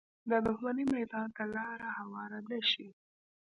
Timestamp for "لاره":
1.55-1.89